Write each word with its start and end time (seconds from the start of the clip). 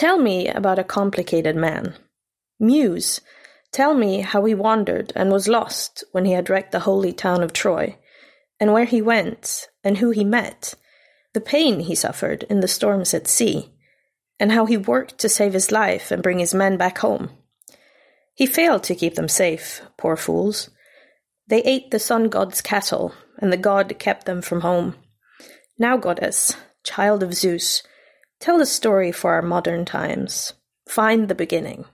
Tell 0.00 0.16
me 0.16 0.48
about 0.48 0.78
a 0.78 0.82
complicated 0.82 1.56
man. 1.56 1.94
Muse, 2.58 3.20
tell 3.70 3.92
me 3.92 4.22
how 4.22 4.46
he 4.46 4.54
wandered 4.54 5.12
and 5.14 5.30
was 5.30 5.46
lost 5.46 6.04
when 6.12 6.24
he 6.24 6.32
had 6.32 6.48
wrecked 6.48 6.72
the 6.72 6.88
holy 6.88 7.12
town 7.12 7.42
of 7.42 7.52
Troy, 7.52 7.98
and 8.58 8.72
where 8.72 8.86
he 8.86 9.02
went, 9.02 9.68
and 9.84 9.98
who 9.98 10.08
he 10.08 10.24
met, 10.24 10.72
the 11.34 11.40
pain 11.42 11.80
he 11.80 11.94
suffered 11.94 12.44
in 12.44 12.60
the 12.60 12.66
storms 12.66 13.12
at 13.12 13.28
sea, 13.28 13.74
and 14.38 14.52
how 14.52 14.64
he 14.64 14.78
worked 14.78 15.18
to 15.18 15.28
save 15.28 15.52
his 15.52 15.70
life 15.70 16.10
and 16.10 16.22
bring 16.22 16.38
his 16.38 16.54
men 16.54 16.78
back 16.78 16.96
home. 16.96 17.28
He 18.34 18.46
failed 18.46 18.84
to 18.84 18.94
keep 18.94 19.16
them 19.16 19.28
safe, 19.28 19.82
poor 19.98 20.16
fools. 20.16 20.70
They 21.46 21.62
ate 21.64 21.90
the 21.90 21.98
sun 21.98 22.30
god's 22.30 22.62
cattle, 22.62 23.12
and 23.38 23.52
the 23.52 23.58
god 23.58 23.98
kept 23.98 24.24
them 24.24 24.40
from 24.40 24.62
home. 24.62 24.94
Now, 25.78 25.98
goddess, 25.98 26.56
child 26.84 27.22
of 27.22 27.34
Zeus, 27.34 27.82
tell 28.40 28.58
the 28.58 28.66
story 28.66 29.12
for 29.12 29.34
our 29.34 29.42
modern 29.42 29.84
times. 29.84 30.54
Find 30.86 31.28
the 31.28 31.34
beginning. 31.34 31.84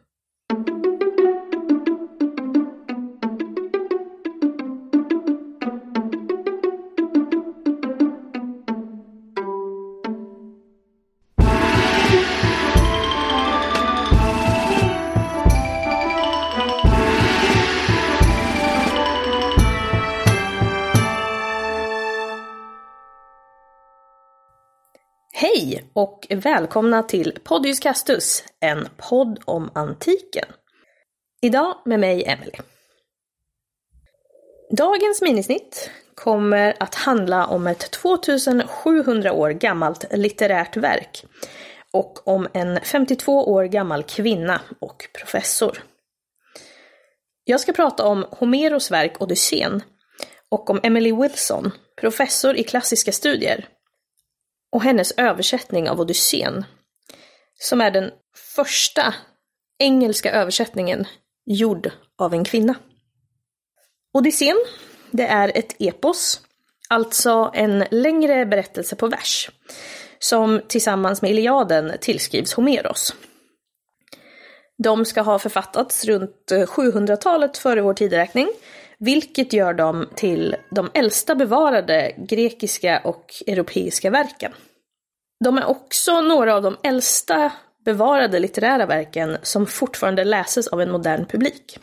Och 25.97 26.27
välkomna 26.31 27.03
till 27.03 27.39
Podius 27.45 27.81
Castus, 27.81 28.45
en 28.61 28.89
podd 28.97 29.39
om 29.45 29.71
antiken. 29.75 30.45
Idag 31.43 31.77
med 31.85 32.01
mig, 32.01 32.25
Emily. 32.27 32.53
Dagens 34.77 35.23
minisnitt 35.23 35.91
kommer 36.15 36.77
att 36.81 36.95
handla 36.95 37.47
om 37.47 37.67
ett 37.67 37.91
2700 37.91 39.33
år 39.33 39.51
gammalt 39.51 40.05
litterärt 40.13 40.77
verk 40.77 41.25
och 41.93 42.29
om 42.29 42.49
en 42.53 42.81
52 42.81 43.53
år 43.53 43.65
gammal 43.65 44.03
kvinna 44.03 44.61
och 44.79 45.09
professor. 45.13 45.83
Jag 47.45 47.61
ska 47.61 47.73
prata 47.73 48.05
om 48.05 48.27
Homeros 48.31 48.91
verk 48.91 49.23
Odysseen 49.23 49.83
och 50.49 50.71
om 50.71 50.81
Emily 50.83 51.13
Wilson, 51.13 51.73
professor 52.01 52.57
i 52.57 52.65
klassiska 52.65 53.13
studier 53.13 53.69
och 54.73 54.83
hennes 54.83 55.13
översättning 55.17 55.91
av 55.91 56.01
Odysseen, 56.01 56.65
som 57.59 57.81
är 57.81 57.91
den 57.91 58.11
första 58.55 59.15
engelska 59.79 60.33
översättningen 60.33 61.07
gjord 61.47 61.91
av 62.19 62.35
en 62.35 62.45
kvinna. 62.45 62.75
Odysseen, 64.13 64.57
det 65.11 65.27
är 65.27 65.53
ett 65.55 65.77
epos, 65.79 66.41
alltså 66.89 67.51
en 67.55 67.85
längre 67.91 68.47
berättelse 68.47 68.97
på 68.97 69.07
vers, 69.07 69.51
som 70.19 70.61
tillsammans 70.69 71.23
med 71.23 71.31
Iliaden 71.31 71.93
tillskrivs 72.01 72.53
Homeros. 72.53 73.15
De 74.79 75.05
ska 75.05 75.21
ha 75.21 75.39
författats 75.39 76.05
runt 76.05 76.51
700-talet 76.51 77.59
före 77.59 77.83
vår 77.83 77.95
tideräkning, 77.95 78.49
vilket 78.99 79.53
gör 79.53 79.75
dem 79.75 80.09
till 80.15 80.57
de 80.71 80.91
äldsta 80.95 81.35
bevarade 81.35 82.13
grekiska 82.17 83.01
och 83.05 83.35
europeiska 83.47 84.11
verken. 84.11 84.53
De 85.45 85.59
är 85.59 85.65
också 85.65 86.21
några 86.21 86.55
av 86.55 86.63
de 86.63 86.77
äldsta 86.83 87.53
bevarade 87.85 88.39
litterära 88.39 88.87
verken 88.87 89.39
som 89.43 89.67
fortfarande 89.67 90.25
läses 90.25 90.69
av 90.69 90.81
en 90.81 90.91
modern 90.91 91.27
publik. 91.27 91.79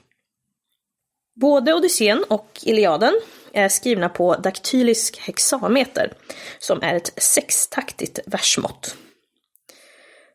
Både 1.41 1.73
Odysseen 1.73 2.23
och 2.29 2.59
Iliaden 2.63 3.13
är 3.53 3.69
skrivna 3.69 4.09
på 4.09 4.35
daktylisk 4.35 5.19
hexameter, 5.19 6.13
som 6.59 6.81
är 6.81 6.95
ett 6.95 7.13
sextaktigt 7.17 8.19
versmått. 8.25 8.95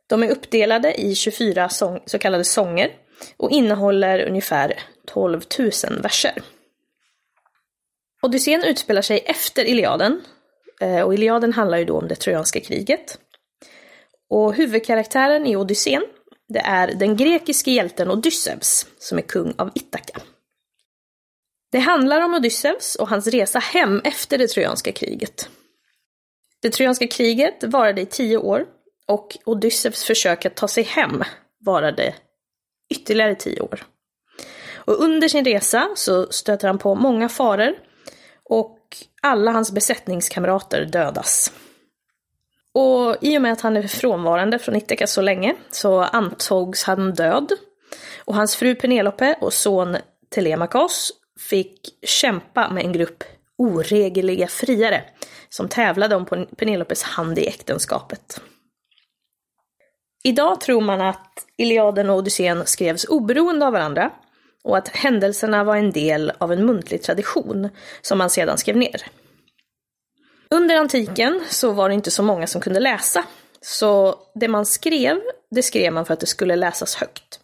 De 0.06 0.22
är 0.22 0.30
uppdelade 0.30 1.00
i 1.00 1.14
24 1.14 1.68
så 1.68 2.18
kallade 2.20 2.44
sånger 2.44 2.90
och 3.36 3.50
innehåller 3.50 4.28
ungefär 4.28 4.80
12 5.06 5.42
000 5.58 5.70
verser. 6.02 6.42
Odysseen 8.22 8.64
utspelar 8.64 9.02
sig 9.02 9.18
efter 9.26 9.64
Iliaden, 9.64 10.22
eh, 10.80 11.00
och 11.00 11.14
Iliaden 11.14 11.52
handlar 11.52 11.78
ju 11.78 11.84
då 11.84 11.98
om 11.98 12.08
det 12.08 12.14
trojanska 12.14 12.60
kriget. 12.60 13.18
Och 14.30 14.54
huvudkaraktären 14.54 15.46
i 15.46 15.56
Odysseen, 15.56 16.04
det 16.48 16.58
är 16.58 16.94
den 16.94 17.16
grekiske 17.16 17.70
hjälten 17.70 18.10
Odysseus, 18.10 18.86
som 18.98 19.18
är 19.18 19.22
kung 19.22 19.54
av 19.58 19.70
Ithaka. 19.74 20.20
Det 21.72 21.78
handlar 21.78 22.20
om 22.20 22.34
Odysseus 22.34 22.94
och 22.94 23.08
hans 23.08 23.26
resa 23.26 23.58
hem 23.58 24.00
efter 24.04 24.38
det 24.38 24.48
trojanska 24.48 24.92
kriget. 24.92 25.48
Det 26.62 26.70
trojanska 26.70 27.06
kriget 27.06 27.64
varade 27.64 28.00
i 28.00 28.06
tio 28.06 28.36
år 28.36 28.66
och 29.06 29.36
Odysseus 29.44 30.04
försök 30.04 30.44
att 30.44 30.54
ta 30.54 30.68
sig 30.68 30.82
hem 30.82 31.24
varade 31.60 32.14
ytterligare 32.90 33.34
tio 33.34 33.60
år. 33.60 33.84
Och 34.74 35.02
under 35.02 35.28
sin 35.28 35.44
resa 35.44 35.88
så 35.94 36.32
stöter 36.32 36.68
han 36.68 36.78
på 36.78 36.94
många 36.94 37.28
faror 37.28 37.74
och 38.48 38.78
alla 39.22 39.50
hans 39.50 39.72
besättningskamrater 39.72 40.84
dödas. 40.84 41.52
Och 42.74 43.16
i 43.20 43.38
och 43.38 43.42
med 43.42 43.52
att 43.52 43.60
han 43.60 43.76
är 43.76 43.88
frånvarande 43.88 44.58
från 44.58 44.76
Ithaca 44.76 45.06
så 45.06 45.22
länge 45.22 45.54
så 45.70 46.00
antogs 46.00 46.82
han 46.82 47.14
död. 47.14 47.52
Och 48.24 48.34
hans 48.34 48.56
fru 48.56 48.74
Penelope 48.74 49.38
och 49.40 49.52
son 49.52 49.96
Telemakos 50.28 51.12
fick 51.50 51.80
kämpa 52.02 52.70
med 52.70 52.84
en 52.84 52.92
grupp 52.92 53.24
oregeliga 53.58 54.46
friare 54.46 55.04
som 55.48 55.68
tävlade 55.68 56.16
om 56.16 56.46
Penelopes 56.56 57.02
hand 57.02 57.38
i 57.38 57.46
äktenskapet. 57.46 58.40
Idag 60.24 60.60
tror 60.60 60.80
man 60.80 61.00
att 61.00 61.46
Iliaden 61.56 62.10
och 62.10 62.16
Odysseen 62.16 62.66
skrevs 62.66 63.04
oberoende 63.08 63.66
av 63.66 63.72
varandra 63.72 64.10
och 64.64 64.76
att 64.76 64.88
händelserna 64.88 65.64
var 65.64 65.76
en 65.76 65.92
del 65.92 66.32
av 66.38 66.52
en 66.52 66.66
muntlig 66.66 67.02
tradition 67.02 67.68
som 68.02 68.18
man 68.18 68.30
sedan 68.30 68.58
skrev 68.58 68.76
ner. 68.76 69.02
Under 70.50 70.76
antiken 70.76 71.40
så 71.48 71.72
var 71.72 71.88
det 71.88 71.94
inte 71.94 72.10
så 72.10 72.22
många 72.22 72.46
som 72.46 72.60
kunde 72.60 72.80
läsa, 72.80 73.24
så 73.60 74.18
det 74.34 74.48
man 74.48 74.66
skrev, 74.66 75.20
det 75.50 75.62
skrev 75.62 75.92
man 75.92 76.06
för 76.06 76.14
att 76.14 76.20
det 76.20 76.26
skulle 76.26 76.56
läsas 76.56 76.94
högt. 76.94 77.40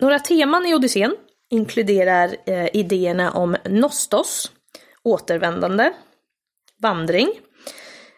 Några 0.00 0.18
teman 0.18 0.66
i 0.66 0.74
Odysseen 0.74 1.16
inkluderar 1.50 2.36
eh, 2.46 2.68
idéerna 2.76 3.32
om 3.32 3.56
nostos, 3.64 4.52
återvändande, 5.02 5.92
vandring, 6.82 7.30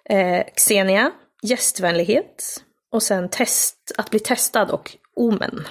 eh, 0.05 0.47
xenia, 0.55 1.13
gästvänlighet 1.43 2.63
och 2.93 3.03
sen 3.03 3.29
test, 3.29 3.93
att 3.99 4.11
bli 4.11 4.21
testad 4.21 4.71
och 4.71 4.97
omen. 5.15 5.67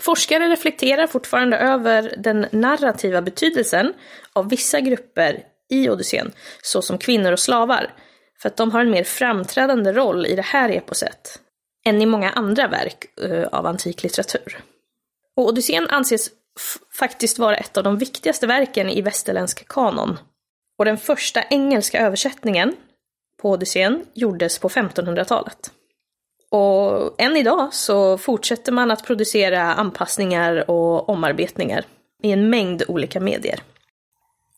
Forskare 0.00 0.48
reflekterar 0.48 1.06
fortfarande 1.06 1.56
över 1.56 2.14
den 2.18 2.46
narrativa 2.52 3.22
betydelsen 3.22 3.94
av 4.32 4.48
vissa 4.48 4.80
grupper 4.80 5.44
i 5.70 5.88
Odysseen, 5.88 6.32
såsom 6.62 6.98
kvinnor 6.98 7.32
och 7.32 7.40
slavar, 7.40 7.94
för 8.42 8.48
att 8.48 8.56
de 8.56 8.70
har 8.70 8.80
en 8.80 8.90
mer 8.90 9.04
framträdande 9.04 9.92
roll 9.92 10.26
i 10.26 10.36
det 10.36 10.42
här 10.42 10.70
eposet 10.70 11.40
än 11.86 12.02
i 12.02 12.06
många 12.06 12.30
andra 12.30 12.68
verk 12.68 13.04
eh, 13.22 13.44
av 13.44 13.66
antik 13.66 14.02
litteratur. 14.02 14.58
Och 15.36 15.46
Odysseen 15.46 15.86
anses 15.88 16.30
faktiskt 16.98 17.38
vara 17.38 17.56
ett 17.56 17.76
av 17.76 17.84
de 17.84 17.98
viktigaste 17.98 18.46
verken 18.46 18.90
i 18.90 19.02
västerländsk 19.02 19.68
kanon. 19.68 20.18
Och 20.78 20.84
den 20.84 20.98
första 20.98 21.42
engelska 21.42 22.00
översättningen 22.00 22.76
på 23.42 23.50
Odysseen 23.50 24.04
gjordes 24.14 24.58
på 24.58 24.68
1500-talet. 24.68 25.70
Och 26.50 27.14
än 27.18 27.36
idag 27.36 27.74
så 27.74 28.18
fortsätter 28.18 28.72
man 28.72 28.90
att 28.90 29.06
producera 29.06 29.62
anpassningar 29.62 30.70
och 30.70 31.08
omarbetningar 31.08 31.84
i 32.22 32.32
en 32.32 32.50
mängd 32.50 32.82
olika 32.88 33.20
medier. 33.20 33.60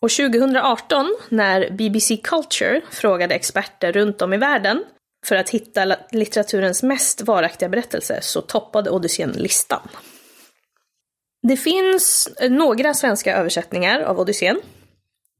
Och 0.00 0.10
2018, 0.10 1.16
när 1.28 1.70
BBC 1.70 2.16
Culture 2.16 2.80
frågade 2.90 3.34
experter 3.34 3.92
runt 3.92 4.22
om 4.22 4.32
i 4.32 4.36
världen 4.36 4.84
för 5.26 5.36
att 5.36 5.50
hitta 5.50 5.96
litteraturens 6.10 6.82
mest 6.82 7.22
varaktiga 7.22 7.68
berättelse, 7.68 8.18
så 8.22 8.40
toppade 8.40 8.90
Odysseen 8.90 9.30
listan. 9.30 9.88
Det 11.42 11.56
finns 11.56 12.28
några 12.50 12.94
svenska 12.94 13.36
översättningar 13.36 14.00
av 14.00 14.20
Odysseen. 14.20 14.60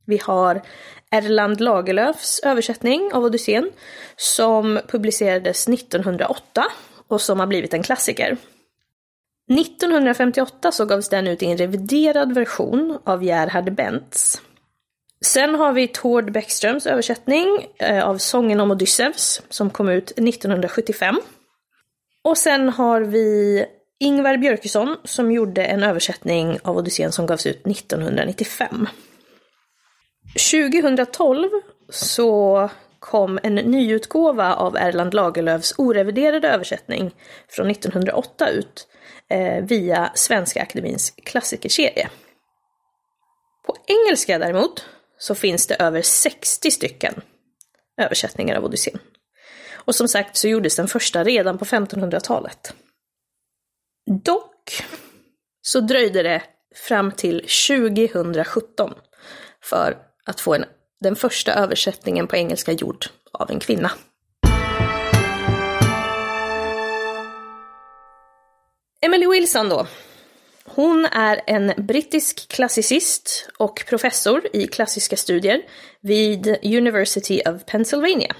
Vi 0.06 0.20
har 0.25 0.62
Erland 1.11 1.61
Lagerlöfs 1.61 2.41
översättning 2.45 3.12
av 3.12 3.25
Odysseen 3.25 3.71
som 4.17 4.81
publicerades 4.89 5.69
1908 5.69 6.65
och 7.09 7.21
som 7.21 7.41
har 7.41 7.47
blivit 7.47 7.75
en 7.75 7.83
klassiker. 7.83 8.37
1958 9.51 10.73
så 10.73 10.85
gavs 10.85 11.09
den 11.09 11.27
ut 11.27 11.43
i 11.43 11.47
en 11.47 11.57
reviderad 11.57 12.35
version 12.35 12.99
av 13.05 13.25
Gerhard 13.25 13.75
Bentz. 13.75 14.41
Sen 15.25 15.55
har 15.55 15.73
vi 15.73 15.89
Tord 15.89 16.33
Bäckströms 16.33 16.87
översättning 16.87 17.67
eh, 17.79 18.09
av 18.09 18.19
Sången 18.19 18.61
om 18.61 18.71
Odysseus 18.71 19.43
som 19.49 19.71
kom 19.71 19.89
ut 19.89 20.11
1975 20.11 21.21
Och 22.25 22.39
sen 22.39 22.69
har 22.69 23.01
vi 23.01 23.65
Ingvar 23.99 24.37
Björkesson 24.37 24.97
som 25.05 25.33
gjorde 25.33 25.65
en 25.65 25.83
översättning 25.83 26.59
av 26.63 26.77
Odysseen 26.77 27.13
som 27.13 27.27
gavs 27.27 27.47
ut 27.47 27.67
1995. 27.67 28.87
2012 30.35 31.49
så 31.88 32.71
kom 32.99 33.38
en 33.43 33.55
nyutgåva 33.55 34.55
av 34.55 34.77
Erland 34.77 35.15
Lagerlöfs 35.15 35.75
oreviderade 35.79 36.49
översättning 36.49 37.15
från 37.49 37.71
1908 37.71 38.50
ut 38.50 38.88
eh, 39.29 39.65
via 39.65 40.12
Svenska 40.15 40.62
Akademins 40.62 41.11
klassikerserie. 41.11 42.09
På 43.67 43.77
engelska 43.87 44.38
däremot 44.38 44.87
så 45.19 45.35
finns 45.35 45.67
det 45.67 45.75
över 45.75 46.03
60 46.03 46.71
stycken 46.71 47.15
översättningar 48.00 48.56
av 48.56 48.65
Odysseen. 48.65 48.99
Och 49.73 49.94
som 49.94 50.09
sagt 50.09 50.37
så 50.37 50.49
gjordes 50.49 50.77
den 50.77 50.88
första 50.88 51.25
redan 51.25 51.59
på 51.59 51.65
1500-talet. 51.65 52.75
Dock 54.25 54.85
så 55.62 55.81
dröjde 55.81 56.23
det 56.23 56.43
fram 56.75 57.12
till 57.12 57.47
2017 57.69 58.94
för 59.62 60.10
att 60.25 60.40
få 60.40 60.55
en, 60.55 60.64
den 61.00 61.17
första 61.17 61.55
översättningen 61.55 62.26
på 62.26 62.37
engelska 62.37 62.72
gjord 62.72 63.06
av 63.32 63.50
en 63.50 63.61
kvinna. 63.61 63.90
Emily 69.02 69.26
Wilson 69.26 69.69
då. 69.69 69.87
Hon 70.64 71.05
är 71.05 71.40
en 71.46 71.72
brittisk 71.76 72.49
klassicist 72.49 73.49
och 73.58 73.84
professor 73.88 74.43
i 74.52 74.67
klassiska 74.67 75.17
studier 75.17 75.62
vid 76.00 76.58
University 76.62 77.43
of 77.46 77.64
Pennsylvania. 77.67 78.37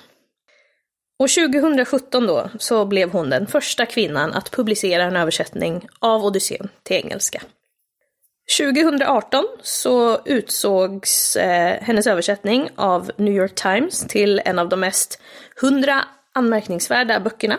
Och 1.19 1.29
2017 1.29 2.27
då 2.27 2.51
så 2.59 2.85
blev 2.85 3.11
hon 3.11 3.31
den 3.31 3.47
första 3.47 3.87
kvinnan 3.87 4.33
att 4.33 4.51
publicera 4.51 5.03
en 5.03 5.17
översättning 5.17 5.89
av 5.99 6.25
Odysseen 6.25 6.69
till 6.83 6.97
engelska. 6.97 7.43
2018 8.59 9.45
så 9.63 10.21
utsågs 10.25 11.37
eh, 11.37 11.83
hennes 11.83 12.07
översättning 12.07 12.69
av 12.77 13.11
New 13.17 13.35
York 13.35 13.55
Times 13.55 14.07
till 14.09 14.43
en 14.45 14.59
av 14.59 14.69
de 14.69 14.81
mest 14.81 15.21
100 15.63 16.05
anmärkningsvärda 16.35 17.21
böckerna. 17.21 17.59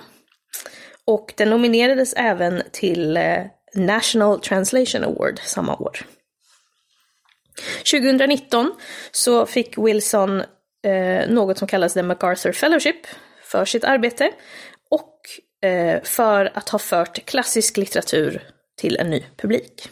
Och 1.05 1.33
den 1.37 1.49
nominerades 1.49 2.13
även 2.13 2.63
till 2.71 3.17
eh, 3.17 3.43
National 3.75 4.39
Translation 4.39 5.03
Award 5.03 5.39
samma 5.43 5.75
år. 5.75 5.99
2019 7.91 8.71
så 9.11 9.45
fick 9.45 9.77
Wilson 9.77 10.39
eh, 10.85 11.29
något 11.29 11.57
som 11.57 11.67
kallas 11.67 11.93
The 11.93 12.03
MacArthur 12.03 12.51
Fellowship 12.51 13.07
för 13.43 13.65
sitt 13.65 13.83
arbete 13.83 14.31
och 14.89 15.19
eh, 15.69 16.03
för 16.03 16.51
att 16.53 16.69
ha 16.69 16.79
fört 16.79 17.25
klassisk 17.25 17.77
litteratur 17.77 18.43
till 18.77 18.97
en 18.97 19.09
ny 19.09 19.23
publik. 19.37 19.89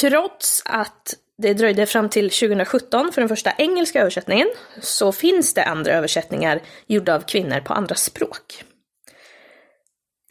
Trots 0.00 0.62
att 0.64 1.14
det 1.38 1.54
dröjde 1.54 1.86
fram 1.86 2.08
till 2.08 2.30
2017 2.30 3.12
för 3.12 3.20
den 3.20 3.28
första 3.28 3.52
engelska 3.58 4.00
översättningen 4.00 4.48
så 4.80 5.12
finns 5.12 5.54
det 5.54 5.64
andra 5.64 5.92
översättningar 5.92 6.60
gjorda 6.86 7.14
av 7.14 7.20
kvinnor 7.20 7.60
på 7.60 7.72
andra 7.72 7.94
språk. 7.94 8.64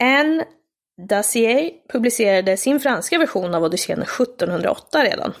Anne 0.02 0.44
Dacier 1.08 1.70
publicerade 1.92 2.56
sin 2.56 2.80
franska 2.80 3.18
version 3.18 3.54
av 3.54 3.64
Odysseen 3.64 4.02
1708 4.02 5.04
redan. 5.04 5.34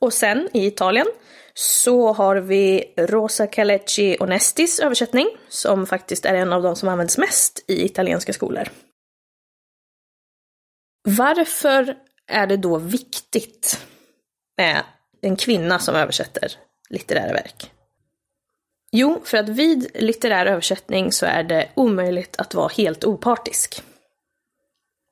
Och 0.00 0.12
sen 0.12 0.48
i 0.52 0.66
Italien 0.66 1.06
så 1.54 2.12
har 2.12 2.36
vi 2.36 2.94
Rosa 2.96 3.46
Calecci 3.46 4.16
Onestis 4.20 4.80
översättning, 4.80 5.28
som 5.48 5.86
faktiskt 5.86 6.24
är 6.24 6.34
en 6.34 6.52
av 6.52 6.62
de 6.62 6.76
som 6.76 6.88
används 6.88 7.18
mest 7.18 7.64
i 7.68 7.84
italienska 7.84 8.32
skolor. 8.32 8.68
Varför 11.04 11.96
är 12.30 12.46
det 12.46 12.56
då 12.56 12.78
viktigt 12.78 13.86
med 14.56 14.82
en 15.20 15.36
kvinna 15.36 15.78
som 15.78 15.94
översätter 15.94 16.52
litterära 16.90 17.32
verk? 17.32 17.72
Jo, 18.92 19.20
för 19.24 19.38
att 19.38 19.48
vid 19.48 19.90
litterär 19.94 20.46
översättning 20.46 21.12
så 21.12 21.26
är 21.26 21.42
det 21.42 21.68
omöjligt 21.74 22.36
att 22.40 22.54
vara 22.54 22.68
helt 22.68 23.04
opartisk. 23.04 23.82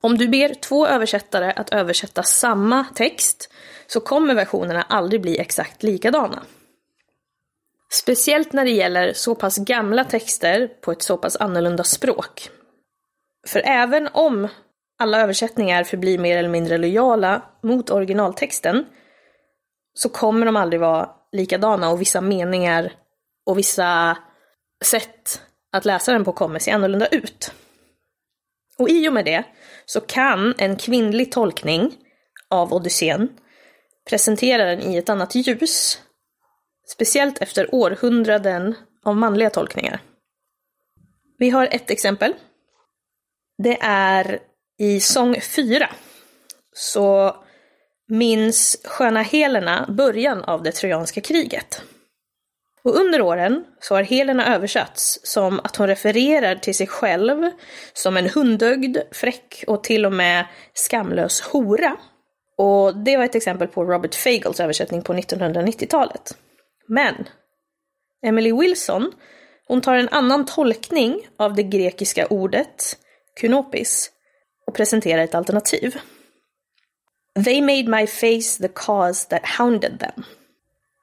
Om 0.01 0.17
du 0.17 0.27
ber 0.27 0.53
två 0.53 0.87
översättare 0.87 1.53
att 1.55 1.69
översätta 1.69 2.23
samma 2.23 2.85
text 2.95 3.49
så 3.87 3.99
kommer 3.99 4.33
versionerna 4.33 4.81
aldrig 4.81 5.21
bli 5.21 5.39
exakt 5.39 5.83
likadana. 5.83 6.43
Speciellt 7.91 8.53
när 8.53 8.65
det 8.65 8.71
gäller 8.71 9.13
så 9.13 9.35
pass 9.35 9.57
gamla 9.57 10.03
texter 10.03 10.67
på 10.67 10.91
ett 10.91 11.01
så 11.01 11.17
pass 11.17 11.35
annorlunda 11.35 11.83
språk. 11.83 12.49
För 13.47 13.61
även 13.65 14.07
om 14.07 14.47
alla 14.99 15.21
översättningar 15.21 15.83
förblir 15.83 16.17
mer 16.17 16.37
eller 16.37 16.49
mindre 16.49 16.77
lojala 16.77 17.41
mot 17.63 17.89
originaltexten 17.89 18.85
så 19.93 20.09
kommer 20.09 20.45
de 20.45 20.55
aldrig 20.55 20.79
vara 20.79 21.09
likadana 21.31 21.89
och 21.89 22.01
vissa 22.01 22.21
meningar 22.21 22.93
och 23.45 23.57
vissa 23.57 24.17
sätt 24.83 25.41
att 25.71 25.85
läsa 25.85 26.11
den 26.11 26.25
på 26.25 26.31
kommer 26.31 26.59
se 26.59 26.71
annorlunda 26.71 27.07
ut. 27.07 27.53
Och 28.77 28.89
i 28.89 29.09
och 29.09 29.13
med 29.13 29.25
det 29.25 29.43
så 29.85 30.01
kan 30.01 30.55
en 30.57 30.75
kvinnlig 30.75 31.31
tolkning 31.31 31.93
av 32.49 32.73
Odysseen 32.73 33.29
presentera 34.09 34.65
den 34.65 34.81
i 34.81 34.97
ett 34.97 35.09
annat 35.09 35.35
ljus. 35.35 36.01
Speciellt 36.87 37.37
efter 37.37 37.75
århundraden 37.75 38.75
av 39.03 39.15
manliga 39.15 39.49
tolkningar. 39.49 40.01
Vi 41.37 41.49
har 41.49 41.67
ett 41.71 41.91
exempel. 41.91 42.33
Det 43.63 43.77
är 43.81 44.39
i 44.79 44.99
sång 44.99 45.41
4. 45.41 45.89
Så 46.73 47.35
minns 48.07 48.77
sköna 48.83 49.21
Helena 49.21 49.85
början 49.89 50.43
av 50.43 50.63
det 50.63 50.71
trojanska 50.71 51.21
kriget. 51.21 51.81
Och 52.83 52.95
under 52.95 53.21
åren 53.21 53.65
så 53.79 53.95
har 53.95 54.03
Helena 54.03 54.55
översatts 54.55 55.19
som 55.23 55.59
att 55.63 55.75
hon 55.75 55.87
refererar 55.87 56.55
till 56.55 56.75
sig 56.75 56.87
själv 56.87 57.51
som 57.93 58.17
en 58.17 58.29
hundögd, 58.29 58.97
fräck 59.11 59.63
och 59.67 59.83
till 59.83 60.05
och 60.05 60.13
med 60.13 60.45
skamlös 60.73 61.41
hora. 61.41 61.97
Och 62.57 62.97
det 62.97 63.17
var 63.17 63.25
ett 63.25 63.35
exempel 63.35 63.67
på 63.67 63.83
Robert 63.83 64.15
Fagels 64.15 64.59
översättning 64.59 65.01
på 65.01 65.13
1990-talet. 65.13 66.37
Men 66.87 67.15
Emily 68.25 68.53
Wilson, 68.53 69.11
hon 69.67 69.81
tar 69.81 69.95
en 69.95 70.09
annan 70.09 70.45
tolkning 70.45 71.27
av 71.37 71.55
det 71.55 71.63
grekiska 71.63 72.27
ordet 72.27 72.97
kunopis 73.39 74.11
och 74.69 74.75
presenterar 74.75 75.23
ett 75.23 75.35
alternativ. 75.35 75.99
They 77.45 77.61
made 77.61 77.83
my 77.83 78.07
face 78.07 78.61
the 78.61 78.67
cause 78.75 79.29
that 79.29 79.41
hounded 79.57 79.99
them. 79.99 80.23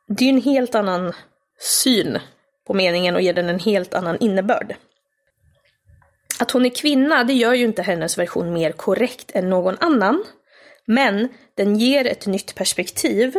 Det 0.09 0.25
är 0.25 0.29
ju 0.29 0.37
en 0.37 0.43
helt 0.43 0.75
annan 0.75 1.13
syn 1.61 2.19
på 2.67 2.75
meningen 2.75 3.15
och 3.15 3.21
ger 3.21 3.35
den 3.35 3.49
en 3.49 3.59
helt 3.59 3.95
annan 3.95 4.17
innebörd. 4.21 4.75
Att 6.41 6.51
hon 6.51 6.67
är 6.67 6.71
kvinna, 6.71 7.25
det 7.25 7.33
gör 7.33 7.55
ju 7.55 7.65
inte 7.65 7.83
hennes 7.83 8.19
version 8.19 8.53
mer 8.53 8.73
korrekt 8.73 9.31
än 9.35 9.51
någon 9.51 9.77
annan. 9.81 10.25
Men 10.85 11.29
den 11.55 11.77
ger 11.77 12.07
ett 12.07 12.27
nytt 12.27 12.55
perspektiv 12.55 13.37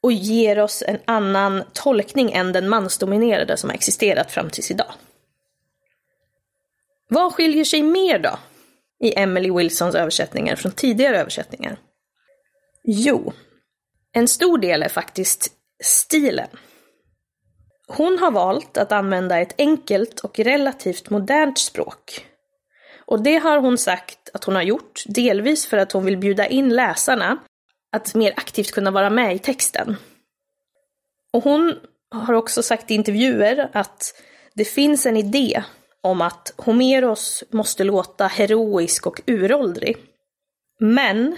och 0.00 0.12
ger 0.12 0.58
oss 0.58 0.82
en 0.86 0.98
annan 1.04 1.64
tolkning 1.72 2.32
än 2.32 2.52
den 2.52 2.68
mansdominerade 2.68 3.56
som 3.56 3.70
har 3.70 3.74
existerat 3.74 4.30
fram 4.30 4.50
tills 4.50 4.70
idag. 4.70 4.92
Vad 7.08 7.32
skiljer 7.32 7.64
sig 7.64 7.82
mer 7.82 8.18
då 8.18 8.38
i 9.04 9.18
Emily 9.18 9.50
Wilsons 9.50 9.94
översättningar 9.94 10.56
från 10.56 10.72
tidigare 10.72 11.18
översättningar? 11.18 11.76
Jo, 12.84 13.32
en 14.12 14.28
stor 14.28 14.58
del 14.58 14.82
är 14.82 14.88
faktiskt 14.88 15.52
stilen. 15.84 16.48
Hon 17.88 18.18
har 18.18 18.30
valt 18.30 18.76
att 18.76 18.92
använda 18.92 19.40
ett 19.40 19.54
enkelt 19.58 20.20
och 20.20 20.38
relativt 20.38 21.10
modernt 21.10 21.58
språk. 21.58 22.26
Och 23.06 23.22
det 23.22 23.36
har 23.36 23.58
hon 23.58 23.78
sagt 23.78 24.30
att 24.34 24.44
hon 24.44 24.54
har 24.54 24.62
gjort, 24.62 25.02
delvis 25.06 25.66
för 25.66 25.76
att 25.76 25.92
hon 25.92 26.04
vill 26.04 26.16
bjuda 26.16 26.46
in 26.46 26.68
läsarna 26.68 27.38
att 27.92 28.14
mer 28.14 28.32
aktivt 28.36 28.72
kunna 28.72 28.90
vara 28.90 29.10
med 29.10 29.34
i 29.34 29.38
texten. 29.38 29.96
Och 31.32 31.42
hon 31.42 31.74
har 32.10 32.34
också 32.34 32.62
sagt 32.62 32.90
i 32.90 32.94
intervjuer 32.94 33.70
att 33.72 34.22
det 34.54 34.64
finns 34.64 35.06
en 35.06 35.16
idé 35.16 35.62
om 36.06 36.20
att 36.20 36.54
Homeros 36.56 37.44
måste 37.50 37.84
låta 37.84 38.26
heroisk 38.26 39.06
och 39.06 39.20
uråldrig. 39.26 39.96
Men 40.80 41.36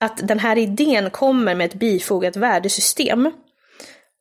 att 0.00 0.28
den 0.28 0.38
här 0.38 0.58
idén 0.58 1.10
kommer 1.10 1.54
med 1.54 1.64
ett 1.64 1.74
bifogat 1.74 2.36
värdesystem 2.36 3.30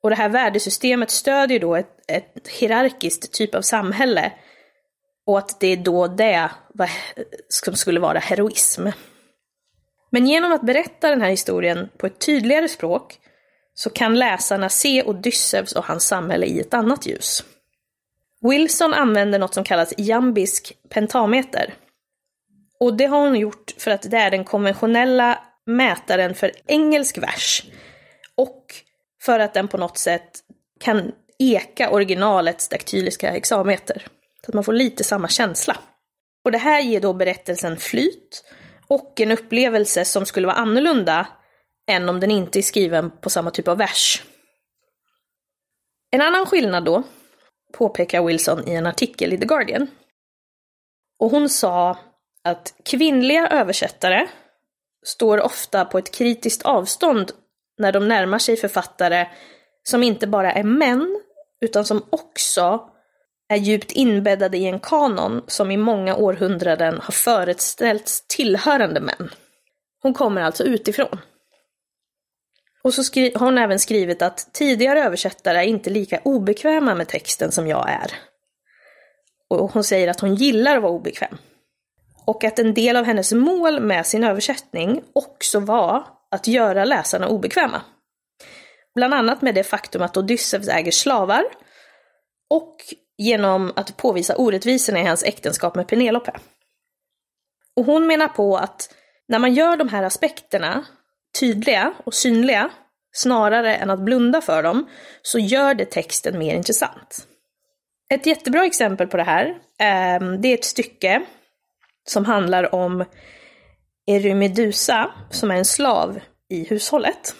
och 0.03 0.09
det 0.09 0.15
här 0.15 0.29
värdesystemet 0.29 1.11
stödjer 1.11 1.59
då 1.59 1.75
ett, 1.75 2.11
ett 2.11 2.47
hierarkiskt 2.47 3.31
typ 3.31 3.55
av 3.55 3.61
samhälle. 3.61 4.31
Och 5.25 5.37
att 5.37 5.59
det 5.59 5.67
är 5.67 5.77
då 5.77 6.07
det 6.07 6.51
som 7.49 7.75
skulle 7.75 7.99
vara 7.99 8.19
heroism. 8.19 8.87
Men 10.09 10.27
genom 10.27 10.53
att 10.53 10.61
berätta 10.61 11.09
den 11.09 11.21
här 11.21 11.29
historien 11.29 11.89
på 11.97 12.07
ett 12.07 12.19
tydligare 12.19 12.67
språk 12.67 13.19
så 13.73 13.89
kan 13.89 14.19
läsarna 14.19 14.69
se 14.69 15.03
Odysseus 15.03 15.73
och 15.73 15.85
hans 15.85 16.03
samhälle 16.03 16.45
i 16.45 16.59
ett 16.59 16.73
annat 16.73 17.05
ljus. 17.05 17.43
Wilson 18.49 18.93
använder 18.93 19.39
något 19.39 19.53
som 19.53 19.63
kallas 19.63 19.93
jambisk 19.97 20.73
pentameter. 20.89 21.73
Och 22.79 22.97
det 22.97 23.05
har 23.05 23.19
hon 23.19 23.35
gjort 23.35 23.73
för 23.77 23.91
att 23.91 24.11
det 24.11 24.17
är 24.17 24.31
den 24.31 24.43
konventionella 24.43 25.39
mätaren 25.65 26.35
för 26.35 26.51
engelsk 26.67 27.17
vers. 27.17 27.63
Och 28.35 28.65
för 29.21 29.39
att 29.39 29.53
den 29.53 29.67
på 29.67 29.77
något 29.77 29.97
sätt 29.97 30.39
kan 30.79 31.11
eka 31.39 31.89
originalets 31.89 32.69
daktyliska 32.69 33.31
hexameter. 33.31 34.07
Så 34.45 34.51
att 34.51 34.53
man 34.53 34.63
får 34.63 34.73
lite 34.73 35.03
samma 35.03 35.27
känsla. 35.27 35.77
Och 36.45 36.51
det 36.51 36.57
här 36.57 36.81
ger 36.81 37.01
då 37.01 37.13
berättelsen 37.13 37.77
flyt 37.77 38.43
och 38.87 39.21
en 39.21 39.31
upplevelse 39.31 40.05
som 40.05 40.25
skulle 40.25 40.47
vara 40.47 40.57
annorlunda 40.57 41.27
än 41.87 42.09
om 42.09 42.19
den 42.19 42.31
inte 42.31 42.59
är 42.59 42.63
skriven 42.63 43.11
på 43.11 43.29
samma 43.29 43.51
typ 43.51 43.67
av 43.67 43.77
vers. 43.77 44.23
En 46.11 46.21
annan 46.21 46.45
skillnad 46.45 46.85
då, 46.85 47.03
påpekar 47.73 48.23
Wilson 48.23 48.67
i 48.67 48.73
en 48.73 48.85
artikel 48.85 49.33
i 49.33 49.37
The 49.37 49.45
Guardian. 49.45 49.87
Och 51.19 51.29
hon 51.29 51.49
sa 51.49 51.97
att 52.43 52.73
kvinnliga 52.85 53.47
översättare 53.47 54.27
står 55.05 55.41
ofta 55.41 55.85
på 55.85 55.97
ett 55.97 56.11
kritiskt 56.11 56.63
avstånd 56.63 57.31
när 57.77 57.91
de 57.91 58.07
närmar 58.07 58.39
sig 58.39 58.57
författare 58.57 59.27
som 59.83 60.03
inte 60.03 60.27
bara 60.27 60.51
är 60.51 60.63
män, 60.63 61.21
utan 61.61 61.85
som 61.85 62.05
också 62.09 62.89
är 63.49 63.57
djupt 63.57 63.91
inbäddade 63.91 64.57
i 64.57 64.65
en 64.65 64.79
kanon 64.79 65.41
som 65.47 65.71
i 65.71 65.77
många 65.77 66.15
århundraden 66.15 66.99
har 67.01 67.11
föreställts 67.11 68.27
tillhörande 68.27 68.99
män. 68.99 69.29
Hon 70.01 70.13
kommer 70.13 70.41
alltså 70.41 70.63
utifrån. 70.63 71.19
Och 72.83 72.93
så 72.93 73.01
har 73.35 73.45
hon 73.45 73.57
även 73.57 73.79
skrivit 73.79 74.21
att 74.21 74.53
tidigare 74.53 75.03
översättare 75.03 75.57
är 75.57 75.63
inte 75.63 75.89
lika 75.89 76.19
obekväma 76.23 76.95
med 76.95 77.07
texten 77.07 77.51
som 77.51 77.67
jag 77.67 77.89
är. 77.89 78.11
Och 79.49 79.71
hon 79.71 79.83
säger 79.83 80.07
att 80.07 80.19
hon 80.19 80.35
gillar 80.35 80.75
att 80.77 80.83
vara 80.83 80.93
obekväm. 80.93 81.37
Och 82.25 82.43
att 82.43 82.59
en 82.59 82.73
del 82.73 82.95
av 82.95 83.05
hennes 83.05 83.33
mål 83.33 83.79
med 83.79 84.07
sin 84.07 84.23
översättning 84.23 85.03
också 85.13 85.59
var 85.59 86.07
att 86.31 86.47
göra 86.47 86.85
läsarna 86.85 87.27
obekväma. 87.27 87.81
Bland 88.95 89.13
annat 89.13 89.41
med 89.41 89.55
det 89.55 89.63
faktum 89.63 90.01
att 90.01 90.17
Odysseus 90.17 90.67
äger 90.67 90.91
slavar 90.91 91.45
och 92.49 92.75
genom 93.17 93.73
att 93.75 93.97
påvisa 93.97 94.35
orättvisorna 94.35 94.99
i 94.99 95.05
hans 95.05 95.23
äktenskap 95.23 95.75
med 95.75 95.87
Penelope. 95.87 96.33
Och 97.75 97.85
hon 97.85 98.07
menar 98.07 98.27
på 98.27 98.57
att 98.57 98.95
när 99.27 99.39
man 99.39 99.53
gör 99.53 99.77
de 99.77 99.89
här 99.89 100.03
aspekterna 100.03 100.85
tydliga 101.39 101.93
och 102.05 102.13
synliga, 102.13 102.69
snarare 103.11 103.75
än 103.75 103.89
att 103.89 103.99
blunda 103.99 104.41
för 104.41 104.63
dem, 104.63 104.89
så 105.21 105.39
gör 105.39 105.73
det 105.73 105.85
texten 105.85 106.39
mer 106.39 106.55
intressant. 106.55 107.27
Ett 108.13 108.25
jättebra 108.25 108.65
exempel 108.65 109.07
på 109.07 109.17
det 109.17 109.23
här, 109.23 109.55
ehm, 109.79 110.41
det 110.41 110.47
är 110.47 110.53
ett 110.53 110.65
stycke 110.65 111.21
som 112.07 112.25
handlar 112.25 112.75
om 112.75 113.05
Erymedusa, 114.05 115.11
som 115.29 115.51
är 115.51 115.55
en 115.55 115.65
slav 115.65 116.19
i 116.49 116.63
hushållet. 116.63 117.35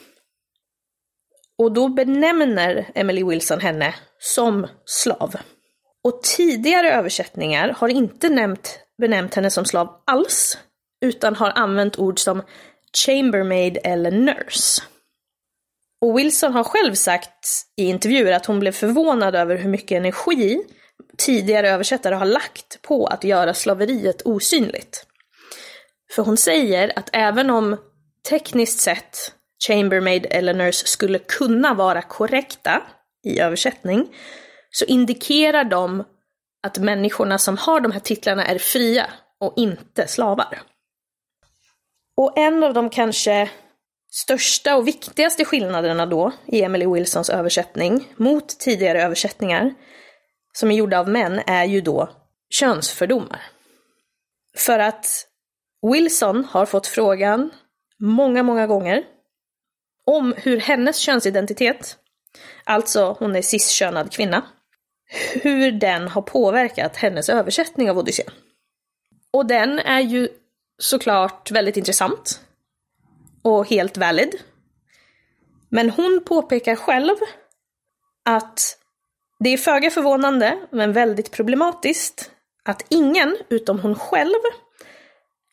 Och 1.57 1.71
då 1.71 1.87
benämner 1.89 2.91
Emily 2.95 3.23
Wilson 3.23 3.59
henne 3.59 3.95
som 4.19 4.67
slav. 4.85 5.35
Och 6.03 6.23
tidigare 6.23 6.93
översättningar 6.93 7.75
har 7.77 7.89
inte 7.89 8.29
nämnt, 8.29 8.79
benämnt 9.01 9.35
henne 9.35 9.51
som 9.51 9.65
slav 9.65 10.03
alls, 10.05 10.57
utan 11.01 11.35
har 11.35 11.51
använt 11.55 11.99
ord 11.99 12.19
som 12.19 12.41
chambermaid 12.97 13.77
eller 13.83 14.11
nurse. 14.11 14.81
Och 16.01 16.17
Wilson 16.17 16.53
har 16.53 16.63
själv 16.63 16.93
sagt 16.93 17.47
i 17.77 17.85
intervjuer 17.85 18.31
att 18.31 18.45
hon 18.45 18.59
blev 18.59 18.71
förvånad 18.71 19.35
över 19.35 19.57
hur 19.57 19.69
mycket 19.69 19.97
energi 19.97 20.63
tidigare 21.17 21.69
översättare 21.69 22.15
har 22.15 22.25
lagt 22.25 22.81
på 22.81 23.05
att 23.05 23.23
göra 23.23 23.53
slaveriet 23.53 24.21
osynligt. 24.25 25.05
För 26.15 26.23
hon 26.23 26.37
säger 26.37 26.99
att 26.99 27.09
även 27.13 27.49
om 27.49 27.77
tekniskt 28.29 28.79
sett 28.79 29.31
chambermaid 29.67 30.27
eller 30.29 30.53
nurse 30.53 30.87
skulle 30.87 31.19
kunna 31.19 31.73
vara 31.73 32.01
korrekta 32.01 32.81
i 33.23 33.39
översättning, 33.39 34.07
så 34.71 34.85
indikerar 34.85 35.63
de 35.63 36.03
att 36.63 36.77
människorna 36.77 37.37
som 37.37 37.57
har 37.57 37.79
de 37.79 37.91
här 37.91 37.99
titlarna 37.99 38.45
är 38.45 38.57
fria 38.57 39.05
och 39.39 39.53
inte 39.57 40.07
slavar. 40.07 40.61
Och 42.17 42.37
en 42.37 42.63
av 42.63 42.73
de 42.73 42.89
kanske 42.89 43.49
största 44.11 44.75
och 44.75 44.87
viktigaste 44.87 45.45
skillnaderna 45.45 46.05
då 46.05 46.31
i 46.45 46.61
Emily 46.61 46.87
Wilsons 46.87 47.29
översättning 47.29 48.13
mot 48.17 48.59
tidigare 48.59 49.03
översättningar 49.03 49.73
som 50.53 50.71
är 50.71 50.75
gjorda 50.75 50.99
av 50.99 51.09
män 51.09 51.41
är 51.47 51.65
ju 51.65 51.81
då 51.81 52.09
könsfördomar. 52.49 53.41
För 54.57 54.79
att 54.79 55.27
Wilson 55.91 56.45
har 56.45 56.65
fått 56.65 56.87
frågan 56.87 57.51
många, 57.99 58.43
många 58.43 58.67
gånger 58.67 59.03
om 60.05 60.33
hur 60.37 60.59
hennes 60.59 60.97
könsidentitet, 60.97 61.97
alltså 62.63 63.15
hon 63.19 63.35
är 63.35 63.41
ciskönad 63.41 64.11
kvinna, 64.11 64.45
hur 65.33 65.71
den 65.71 66.07
har 66.07 66.21
påverkat 66.21 66.95
hennes 66.95 67.29
översättning 67.29 67.89
av 67.89 67.97
Odysseen. 67.97 68.31
Och 69.33 69.45
den 69.45 69.79
är 69.79 69.99
ju 69.99 70.29
såklart 70.83 71.51
väldigt 71.51 71.77
intressant 71.77 72.39
och 73.41 73.69
helt 73.69 73.97
valid. 73.97 74.35
Men 75.69 75.89
hon 75.89 76.23
påpekar 76.25 76.75
själv 76.75 77.15
att 78.25 78.77
det 79.39 79.49
är 79.49 79.57
föga 79.57 79.91
förvånande, 79.91 80.59
men 80.71 80.93
väldigt 80.93 81.31
problematiskt, 81.31 82.31
att 82.63 82.85
ingen 82.89 83.37
utom 83.49 83.79
hon 83.79 83.95
själv 83.95 84.39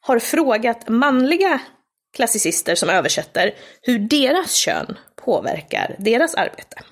har 0.01 0.19
frågat 0.19 0.89
manliga 0.89 1.61
klassicister 2.17 2.75
som 2.75 2.91
översätter 2.91 3.55
hur 3.83 3.99
deras 3.99 4.55
kön 4.55 4.99
påverkar 5.25 5.97
deras 5.99 6.35
arbete. 6.35 6.83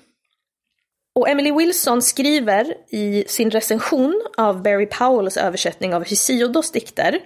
Och 1.15 1.29
Emily 1.29 1.51
Wilson 1.51 2.01
skriver 2.01 2.75
i 2.89 3.25
sin 3.27 3.51
recension 3.51 4.21
av 4.37 4.63
Barry 4.63 4.85
Powells 4.85 5.37
översättning 5.37 5.93
av 5.93 6.05
Hesiodos 6.05 6.71
dikter 6.71 7.19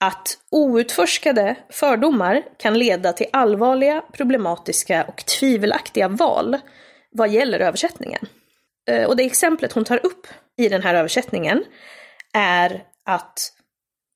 att 0.00 0.38
outforskade 0.50 1.56
fördomar 1.70 2.42
kan 2.58 2.78
leda 2.78 3.12
till 3.12 3.26
allvarliga, 3.32 4.02
problematiska 4.12 5.04
och 5.04 5.26
tvivelaktiga 5.26 6.08
val 6.08 6.58
vad 7.10 7.28
gäller 7.28 7.60
översättningen. 7.60 8.26
Eh, 8.90 9.04
och 9.04 9.16
det 9.16 9.22
exemplet 9.22 9.72
hon 9.72 9.84
tar 9.84 10.06
upp 10.06 10.26
i 10.56 10.68
den 10.68 10.82
här 10.82 10.94
översättningen 10.94 11.64
är 12.34 12.84
att 13.04 13.52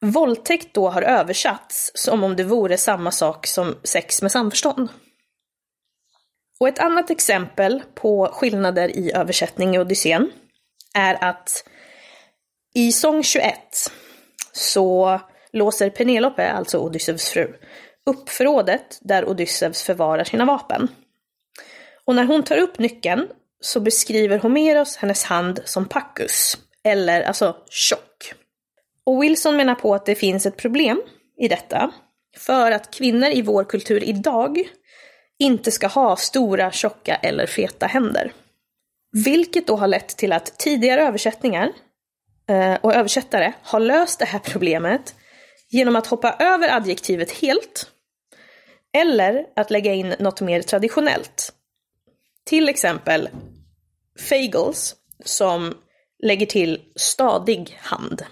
våldtäkt 0.04 0.74
då 0.74 0.88
har 0.88 1.02
översatts 1.02 1.92
som 1.94 2.24
om 2.24 2.36
det 2.36 2.44
vore 2.44 2.78
samma 2.78 3.10
sak 3.10 3.46
som 3.46 3.76
sex 3.84 4.22
med 4.22 4.32
samförstånd. 4.32 4.88
Och 6.60 6.68
ett 6.68 6.78
annat 6.78 7.10
exempel 7.10 7.82
på 7.94 8.30
skillnader 8.32 8.96
i 8.96 9.12
översättning 9.12 9.74
i 9.74 9.78
Odysseen 9.78 10.32
är 10.94 11.24
att 11.24 11.64
i 12.74 12.92
sång 12.92 13.22
21 13.22 13.56
så 14.52 15.20
låser 15.52 15.90
Penelope, 15.90 16.52
alltså 16.52 16.78
Odysseus 16.78 17.28
fru, 17.28 17.54
upp 18.06 18.28
förrådet 18.28 18.98
där 19.00 19.28
Odysseus 19.28 19.82
förvarar 19.82 20.24
sina 20.24 20.44
vapen. 20.44 20.88
Och 22.04 22.14
när 22.14 22.24
hon 22.24 22.42
tar 22.42 22.56
upp 22.56 22.78
nyckeln 22.78 23.28
så 23.60 23.80
beskriver 23.80 24.38
Homeros 24.38 24.96
hennes 24.96 25.24
hand 25.24 25.60
som 25.64 25.88
packus, 25.88 26.58
eller 26.84 27.22
alltså 27.22 27.56
tjock. 27.70 28.34
Och 29.04 29.22
Wilson 29.22 29.56
menar 29.56 29.74
på 29.74 29.94
att 29.94 30.06
det 30.06 30.14
finns 30.14 30.46
ett 30.46 30.56
problem 30.56 31.02
i 31.38 31.48
detta, 31.48 31.92
för 32.36 32.72
att 32.72 32.94
kvinnor 32.94 33.28
i 33.28 33.42
vår 33.42 33.64
kultur 33.64 34.04
idag 34.04 34.64
inte 35.38 35.70
ska 35.70 35.86
ha 35.86 36.16
stora, 36.16 36.70
tjocka 36.70 37.14
eller 37.14 37.46
feta 37.46 37.86
händer. 37.86 38.32
Vilket 39.24 39.66
då 39.66 39.76
har 39.76 39.86
lett 39.86 40.08
till 40.08 40.32
att 40.32 40.58
tidigare 40.58 41.02
översättningar 41.02 41.72
eh, 42.48 42.74
och 42.74 42.94
översättare 42.94 43.52
har 43.62 43.80
löst 43.80 44.18
det 44.18 44.24
här 44.24 44.38
problemet 44.38 45.14
genom 45.72 45.96
att 45.96 46.06
hoppa 46.06 46.36
över 46.38 46.76
adjektivet 46.76 47.30
helt 47.30 47.90
eller 48.92 49.46
att 49.56 49.70
lägga 49.70 49.94
in 49.94 50.14
något 50.18 50.40
mer 50.40 50.62
traditionellt. 50.62 51.52
Till 52.44 52.68
exempel 52.68 53.28
Fagels 54.28 54.96
som 55.24 55.74
lägger 56.22 56.46
till 56.46 56.80
stadig 56.96 57.78
hand. 57.80 58.22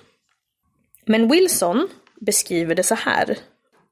Men 1.06 1.28
Wilson 1.28 1.88
beskriver 2.20 2.74
det 2.74 2.82
så 2.82 2.94
här. 2.94 3.38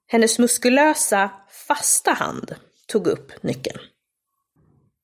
Hennes 0.07 0.39
muskulösa, 0.39 1.31
fasta 1.51 2.11
hand 2.11 2.55
tog 2.87 3.07
upp 3.07 3.43
nyckeln. 3.43 3.79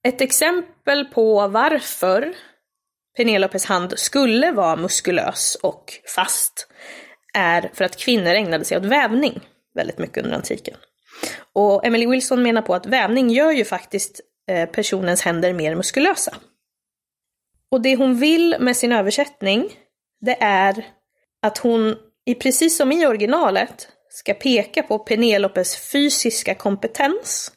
Ett 0.05 0.21
exempel 0.21 1.05
på 1.05 1.49
varför 1.49 2.35
Penelopes 3.17 3.65
hand 3.65 3.99
skulle 3.99 4.53
vara 4.53 4.77
muskulös 4.77 5.57
och 5.63 5.93
fast 6.15 6.69
är 7.35 7.71
för 7.75 7.85
att 7.85 7.97
kvinnor 7.97 8.31
ägnade 8.31 8.65
sig 8.65 8.77
åt 8.77 8.85
vävning 8.85 9.41
väldigt 9.75 9.99
mycket 9.99 10.25
under 10.25 10.37
antiken. 10.37 10.77
Och 11.53 11.87
Emily 11.87 12.07
Wilson 12.07 12.43
menar 12.43 12.63
på 12.63 12.75
att 12.75 12.87
vävning 12.87 13.31
gör 13.31 13.51
ju 13.51 13.65
faktiskt 13.65 14.21
eh, 14.49 14.69
personens 14.69 15.23
händer 15.23 15.53
mer 15.53 15.75
muskulösa. 15.75 16.35
Och 17.71 17.81
det 17.81 17.97
hon 17.97 18.19
vill 18.19 18.57
med 18.61 18.77
sin 18.77 18.93
översättning, 18.93 19.71
det 20.21 20.43
är 20.43 20.87
att 21.43 21.59
hon, 21.59 21.97
i 22.25 22.35
precis 22.35 22.77
som 22.77 22.93
i 22.93 23.07
originalet, 23.07 23.89
ska 24.11 24.35
peka 24.35 24.83
på 24.83 24.99
Penelopes 24.99 25.77
fysiska 25.93 26.55
kompetens. 26.55 27.53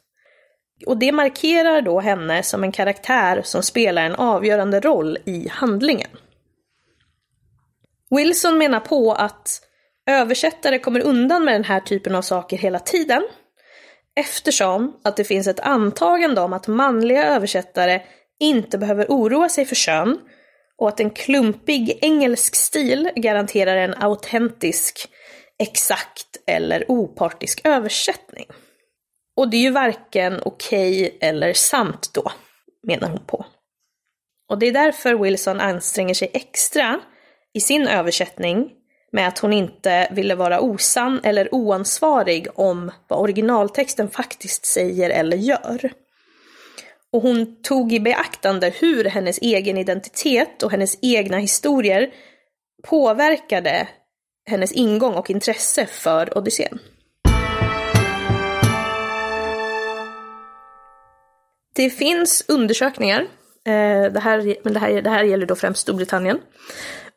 Och 0.86 0.98
det 0.98 1.12
markerar 1.12 1.82
då 1.82 2.00
henne 2.00 2.42
som 2.42 2.64
en 2.64 2.72
karaktär 2.72 3.42
som 3.44 3.62
spelar 3.62 4.02
en 4.02 4.14
avgörande 4.14 4.80
roll 4.80 5.18
i 5.24 5.48
handlingen. 5.48 6.10
Wilson 8.10 8.58
menar 8.58 8.80
på 8.80 9.12
att 9.12 9.67
översättare 10.08 10.78
kommer 10.78 11.00
undan 11.00 11.44
med 11.44 11.54
den 11.54 11.64
här 11.64 11.80
typen 11.80 12.14
av 12.14 12.22
saker 12.22 12.58
hela 12.58 12.78
tiden 12.78 13.22
eftersom 14.16 15.00
att 15.04 15.16
det 15.16 15.24
finns 15.24 15.46
ett 15.46 15.60
antagande 15.60 16.40
om 16.40 16.52
att 16.52 16.68
manliga 16.68 17.24
översättare 17.24 18.02
inte 18.40 18.78
behöver 18.78 19.06
oroa 19.08 19.48
sig 19.48 19.64
för 19.64 19.74
kön 19.74 20.18
och 20.78 20.88
att 20.88 21.00
en 21.00 21.10
klumpig 21.10 21.98
engelsk 22.00 22.56
stil 22.56 23.10
garanterar 23.16 23.76
en 23.76 23.94
autentisk, 23.94 25.08
exakt 25.58 26.36
eller 26.46 26.84
opartisk 26.88 27.60
översättning. 27.64 28.46
Och 29.36 29.50
det 29.50 29.56
är 29.56 29.62
ju 29.62 29.70
varken 29.70 30.40
okej 30.44 31.06
okay 31.06 31.28
eller 31.28 31.52
sant 31.52 32.10
då, 32.14 32.32
menar 32.86 33.08
hon 33.08 33.26
på. 33.26 33.46
Och 34.50 34.58
det 34.58 34.66
är 34.66 34.72
därför 34.72 35.14
Wilson 35.14 35.60
anstränger 35.60 36.14
sig 36.14 36.30
extra 36.34 37.00
i 37.54 37.60
sin 37.60 37.88
översättning 37.88 38.70
med 39.12 39.28
att 39.28 39.38
hon 39.38 39.52
inte 39.52 40.08
ville 40.10 40.34
vara 40.34 40.60
osann 40.60 41.20
eller 41.24 41.54
oansvarig 41.54 42.46
om 42.54 42.90
vad 43.08 43.20
originaltexten 43.20 44.10
faktiskt 44.10 44.66
säger 44.66 45.10
eller 45.10 45.36
gör. 45.36 45.92
Och 47.12 47.22
hon 47.22 47.62
tog 47.62 47.92
i 47.92 48.00
beaktande 48.00 48.72
hur 48.80 49.04
hennes 49.04 49.38
egen 49.38 49.78
identitet 49.78 50.62
och 50.62 50.70
hennes 50.70 50.98
egna 51.02 51.38
historier 51.38 52.10
påverkade 52.82 53.88
hennes 54.50 54.72
ingång 54.72 55.14
och 55.14 55.30
intresse 55.30 55.86
för 55.86 56.38
Odysseen. 56.38 56.78
Det 61.74 61.90
finns 61.90 62.44
undersökningar, 62.48 63.20
eh, 63.66 64.12
det 64.12 64.20
här, 64.20 64.56
men 64.64 64.72
det 64.72 64.78
här, 64.78 65.02
det 65.02 65.10
här 65.10 65.24
gäller 65.24 65.46
då 65.46 65.54
främst 65.54 65.80
Storbritannien, 65.80 66.40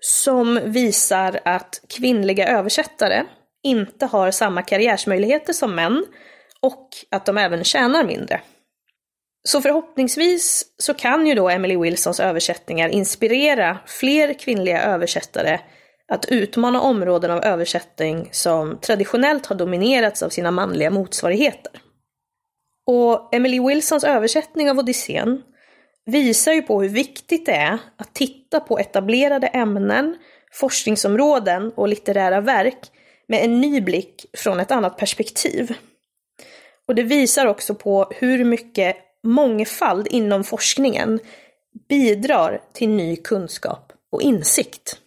som 0.06 0.60
visar 0.64 1.40
att 1.46 1.82
kvinnliga 1.90 2.48
översättare 2.48 3.24
inte 3.64 4.06
har 4.06 4.32
samma 4.32 4.62
karriärsmöjligheter 4.62 5.54
som 5.54 5.76
män 5.76 6.06
och 6.60 6.90
att 7.12 7.26
de 7.26 7.38
även 7.38 7.64
tjänar 7.64 8.04
mindre. 8.04 8.42
Så 9.44 9.62
förhoppningsvis 9.62 10.66
så 10.78 10.94
kan 10.94 11.28
ju 11.28 11.36
då 11.36 11.50
Emily 11.50 11.78
Wilsons 11.78 12.20
översättningar 12.20 12.90
inspirera 12.90 13.78
fler 13.86 14.34
kvinnliga 14.34 14.84
översättare 14.84 15.60
att 16.12 16.26
utmana 16.26 16.82
områden 16.82 17.32
av 17.32 17.44
översättning 17.44 18.30
som 18.32 18.78
traditionellt 18.82 19.46
har 19.46 19.56
dominerats 19.56 20.24
av 20.24 20.30
sina 20.30 20.52
manliga 20.52 20.90
motsvarigheter. 20.90 21.72
Och 22.88 23.36
Emily 23.36 23.60
Wilsons 23.60 24.04
översättning 24.04 24.70
av 24.70 24.80
Odysseen 24.80 25.42
visar 26.06 26.54
ju 26.54 26.62
på 26.62 26.82
hur 26.82 26.90
viktigt 26.90 27.46
det 27.46 27.52
är 27.52 27.80
att 27.98 28.14
titta 28.14 28.60
på 28.60 28.80
etablerade 28.80 29.48
ämnen, 29.48 30.18
forskningsområden 30.52 31.72
och 31.76 31.88
litterära 31.88 32.42
verk 32.42 32.92
med 33.28 33.46
en 33.46 33.62
ny 33.62 33.82
blick 33.82 34.26
från 34.38 34.60
ett 34.60 34.72
annat 34.72 34.98
perspektiv. 34.98 35.76
Och 36.88 36.96
det 36.96 37.04
visar 37.04 37.46
också 37.46 37.76
på 37.76 38.12
hur 38.16 38.46
mycket 38.46 38.98
mångfald 39.24 40.08
inom 40.08 40.44
forskningen 40.44 41.20
bidrar 41.90 42.62
till 42.74 42.90
ny 42.90 43.16
kunskap 43.16 43.94
och 44.12 44.22
insikt. 44.22 44.98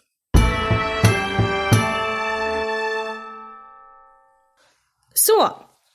Så, 5.15 5.51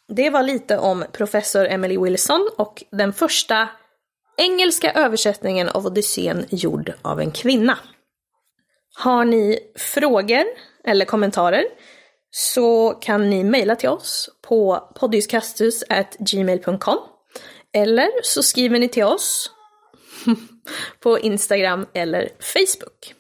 det 0.08 0.30
var 0.30 0.44
lite 0.44 0.78
om 0.78 1.06
professor 1.12 1.66
Emily 1.66 1.98
Wilson 1.98 2.50
och 2.58 2.84
den 2.92 3.14
första 3.14 3.70
engelska 4.40 4.92
översättningen 4.92 5.70
av 5.70 5.86
Odysseen 5.86 6.46
gjord 6.50 6.94
av 7.02 7.20
en 7.20 7.32
kvinna. 7.32 7.78
Har 8.96 9.26
ni 9.26 9.60
frågor 9.76 10.44
eller 10.84 11.06
kommentarer 11.06 11.66
så 12.32 12.90
kan 12.90 13.30
ni 13.30 13.44
mejla 13.44 13.76
till 13.76 13.90
oss 13.90 14.30
på 14.42 14.90
poddiskastus@gmail.com 14.96 16.98
eller 17.74 18.10
så 18.24 18.44
skriver 18.44 18.80
ni 18.80 18.90
till 18.90 19.04
oss 19.04 19.52
på 21.00 21.20
Instagram 21.20 21.86
eller 21.94 22.30
Facebook. 22.40 23.14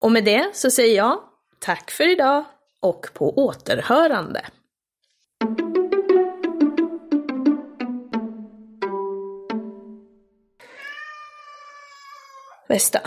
Och 0.00 0.12
med 0.12 0.24
det 0.24 0.50
så 0.54 0.70
säger 0.70 0.96
jag 0.96 1.20
tack 1.60 1.90
för 1.90 2.08
idag 2.08 2.44
och 2.80 3.06
på 3.14 3.38
återhörande. 3.38 4.46
Bästa. 12.68 13.00